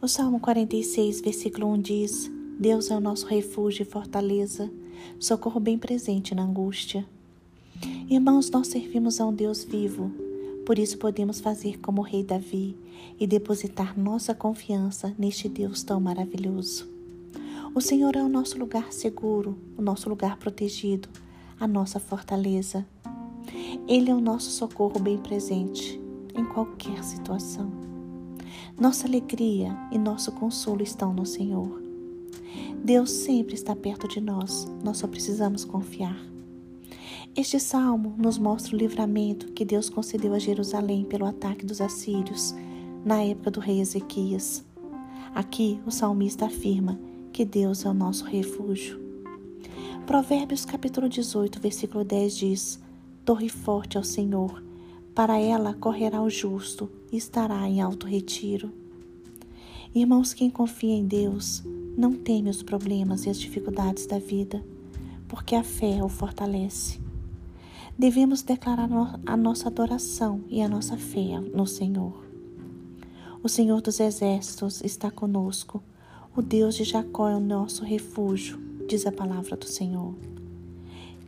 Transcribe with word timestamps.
O 0.00 0.06
Salmo 0.06 0.38
46, 0.38 1.20
versículo 1.22 1.66
1 1.72 1.82
diz: 1.82 2.30
Deus 2.56 2.88
é 2.88 2.96
o 2.96 3.00
nosso 3.00 3.26
refúgio 3.26 3.82
e 3.82 3.84
fortaleza, 3.84 4.70
socorro 5.18 5.58
bem 5.58 5.76
presente 5.76 6.36
na 6.36 6.44
angústia. 6.44 7.04
Irmãos, 8.08 8.48
nós 8.48 8.68
servimos 8.68 9.20
a 9.20 9.26
um 9.26 9.34
Deus 9.34 9.64
vivo, 9.64 10.12
por 10.64 10.78
isso 10.78 10.98
podemos 10.98 11.40
fazer 11.40 11.80
como 11.80 12.00
o 12.00 12.04
rei 12.04 12.22
Davi 12.22 12.76
e 13.18 13.26
depositar 13.26 13.98
nossa 13.98 14.32
confiança 14.32 15.12
neste 15.18 15.48
Deus 15.48 15.82
tão 15.82 15.98
maravilhoso. 15.98 16.88
O 17.74 17.80
Senhor 17.80 18.14
é 18.14 18.22
o 18.22 18.28
nosso 18.28 18.56
lugar 18.56 18.92
seguro, 18.92 19.58
o 19.76 19.82
nosso 19.82 20.08
lugar 20.08 20.36
protegido, 20.36 21.08
a 21.58 21.66
nossa 21.66 21.98
fortaleza. 21.98 22.86
Ele 23.88 24.12
é 24.12 24.14
o 24.14 24.20
nosso 24.20 24.50
socorro 24.52 25.00
bem 25.00 25.18
presente 25.18 26.00
em 26.36 26.44
qualquer 26.44 27.02
situação. 27.02 27.87
Nossa 28.80 29.08
alegria 29.08 29.76
e 29.90 29.98
nosso 29.98 30.30
consolo 30.30 30.84
estão 30.84 31.12
no 31.12 31.26
Senhor. 31.26 31.82
Deus 32.84 33.10
sempre 33.10 33.54
está 33.54 33.74
perto 33.74 34.06
de 34.06 34.20
nós, 34.20 34.68
nós 34.84 34.98
só 34.98 35.08
precisamos 35.08 35.64
confiar. 35.64 36.16
Este 37.34 37.58
salmo 37.58 38.14
nos 38.16 38.38
mostra 38.38 38.76
o 38.76 38.78
livramento 38.78 39.50
que 39.52 39.64
Deus 39.64 39.90
concedeu 39.90 40.32
a 40.32 40.38
Jerusalém 40.38 41.04
pelo 41.04 41.26
ataque 41.26 41.66
dos 41.66 41.80
assírios 41.80 42.54
na 43.04 43.20
época 43.20 43.50
do 43.50 43.58
rei 43.58 43.80
Ezequias. 43.80 44.64
Aqui 45.34 45.80
o 45.84 45.90
salmista 45.90 46.46
afirma 46.46 47.00
que 47.32 47.44
Deus 47.44 47.84
é 47.84 47.88
o 47.88 47.94
nosso 47.94 48.24
refúgio. 48.26 49.00
Provérbios 50.06 50.64
capítulo 50.64 51.08
18, 51.08 51.58
versículo 51.58 52.04
10 52.04 52.36
diz: 52.36 52.80
Torre 53.24 53.48
forte 53.48 53.98
ao 53.98 54.04
Senhor, 54.04 54.62
para 55.18 55.36
ela 55.36 55.74
correrá 55.74 56.22
o 56.22 56.30
justo 56.30 56.88
e 57.10 57.16
estará 57.16 57.68
em 57.68 57.80
alto 57.80 58.06
retiro. 58.06 58.70
Irmãos, 59.92 60.32
quem 60.32 60.48
confia 60.48 60.94
em 60.94 61.04
Deus 61.04 61.60
não 61.96 62.12
teme 62.14 62.48
os 62.48 62.62
problemas 62.62 63.26
e 63.26 63.28
as 63.28 63.36
dificuldades 63.36 64.06
da 64.06 64.20
vida, 64.20 64.64
porque 65.26 65.56
a 65.56 65.64
fé 65.64 66.04
o 66.04 66.08
fortalece. 66.08 67.00
Devemos 67.98 68.42
declarar 68.42 68.88
a 69.26 69.36
nossa 69.36 69.66
adoração 69.66 70.44
e 70.48 70.62
a 70.62 70.68
nossa 70.68 70.96
fé 70.96 71.40
no 71.52 71.66
Senhor. 71.66 72.24
O 73.42 73.48
Senhor 73.48 73.80
dos 73.80 73.98
Exércitos 73.98 74.80
está 74.82 75.10
conosco 75.10 75.82
o 76.36 76.40
Deus 76.40 76.76
de 76.76 76.84
Jacó 76.84 77.28
é 77.28 77.34
o 77.34 77.40
nosso 77.40 77.84
refúgio, 77.84 78.56
diz 78.86 79.04
a 79.04 79.10
palavra 79.10 79.56
do 79.56 79.66
Senhor. 79.66 80.14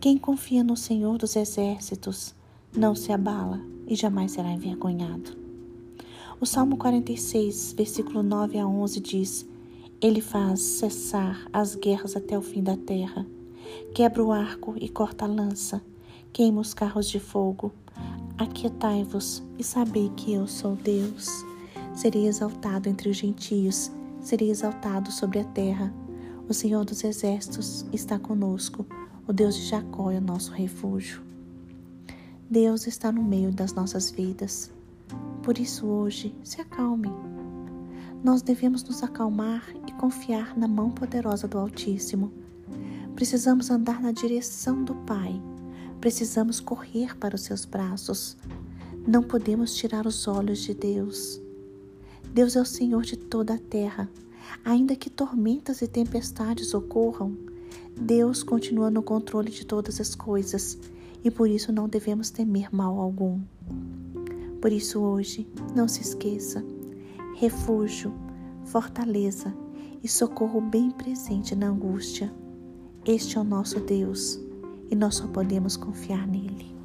Quem 0.00 0.16
confia 0.16 0.62
no 0.62 0.76
Senhor 0.76 1.18
dos 1.18 1.34
exércitos 1.34 2.36
não 2.72 2.94
se 2.94 3.10
abala 3.10 3.60
e 3.90 3.94
jamais 3.94 4.32
será 4.32 4.50
envergonhado. 4.50 5.36
O 6.40 6.46
Salmo 6.46 6.78
46, 6.78 7.74
versículo 7.76 8.22
9 8.22 8.58
a 8.58 8.66
11 8.66 9.00
diz: 9.00 9.46
Ele 10.00 10.20
faz 10.20 10.60
cessar 10.60 11.46
as 11.52 11.74
guerras 11.74 12.16
até 12.16 12.38
o 12.38 12.42
fim 12.42 12.62
da 12.62 12.76
terra, 12.76 13.26
quebra 13.94 14.24
o 14.24 14.32
arco 14.32 14.74
e 14.80 14.88
corta 14.88 15.26
a 15.26 15.28
lança, 15.28 15.82
queima 16.32 16.60
os 16.60 16.72
carros 16.72 17.10
de 17.10 17.20
fogo. 17.20 17.72
Aquietai-vos 18.38 19.42
e 19.58 19.64
sabei 19.64 20.10
que 20.16 20.32
eu 20.32 20.46
sou 20.46 20.76
Deus. 20.76 21.28
Serei 21.94 22.26
exaltado 22.26 22.88
entre 22.88 23.10
os 23.10 23.16
gentios 23.18 23.90
seria 24.20 24.50
exaltado 24.50 25.10
sobre 25.10 25.40
a 25.40 25.44
terra. 25.44 25.92
O 26.48 26.54
Senhor 26.54 26.84
dos 26.84 27.04
Exércitos 27.04 27.86
está 27.92 28.18
conosco, 28.18 28.86
o 29.26 29.32
Deus 29.32 29.56
de 29.56 29.66
Jacó 29.66 30.10
é 30.10 30.18
o 30.18 30.20
nosso 30.20 30.52
refúgio. 30.52 31.29
Deus 32.50 32.88
está 32.88 33.12
no 33.12 33.22
meio 33.22 33.52
das 33.52 33.72
nossas 33.74 34.10
vidas. 34.10 34.72
Por 35.40 35.56
isso, 35.56 35.86
hoje, 35.86 36.34
se 36.42 36.60
acalme. 36.60 37.08
Nós 38.24 38.42
devemos 38.42 38.82
nos 38.82 39.04
acalmar 39.04 39.72
e 39.86 39.92
confiar 39.92 40.58
na 40.58 40.66
mão 40.66 40.90
poderosa 40.90 41.46
do 41.46 41.56
Altíssimo. 41.56 42.32
Precisamos 43.14 43.70
andar 43.70 44.02
na 44.02 44.10
direção 44.10 44.82
do 44.82 44.96
Pai. 44.96 45.40
Precisamos 46.00 46.58
correr 46.58 47.16
para 47.16 47.36
os 47.36 47.42
seus 47.42 47.64
braços. 47.64 48.36
Não 49.06 49.22
podemos 49.22 49.76
tirar 49.76 50.04
os 50.04 50.26
olhos 50.26 50.58
de 50.58 50.74
Deus. 50.74 51.40
Deus 52.34 52.56
é 52.56 52.60
o 52.60 52.66
Senhor 52.66 53.02
de 53.02 53.16
toda 53.16 53.54
a 53.54 53.58
terra. 53.58 54.10
Ainda 54.64 54.96
que 54.96 55.08
tormentas 55.08 55.82
e 55.82 55.86
tempestades 55.86 56.74
ocorram, 56.74 57.32
Deus 57.96 58.42
continua 58.42 58.90
no 58.90 59.04
controle 59.04 59.52
de 59.52 59.64
todas 59.64 60.00
as 60.00 60.16
coisas 60.16 60.76
e 61.22 61.30
por 61.30 61.48
isso 61.48 61.72
não 61.72 61.88
devemos 61.88 62.30
temer 62.30 62.74
mal 62.74 62.98
algum. 62.98 63.40
Por 64.60 64.72
isso, 64.72 65.00
hoje, 65.00 65.48
não 65.74 65.88
se 65.88 66.02
esqueça: 66.02 66.64
refúgio, 67.36 68.12
fortaleza 68.64 69.54
e 70.02 70.08
socorro 70.08 70.60
bem 70.60 70.90
presente 70.90 71.54
na 71.54 71.68
angústia. 71.68 72.32
Este 73.04 73.38
é 73.38 73.40
o 73.40 73.44
nosso 73.44 73.80
Deus 73.80 74.38
e 74.90 74.94
nós 74.94 75.16
só 75.16 75.26
podemos 75.26 75.76
confiar 75.76 76.26
nele. 76.26 76.79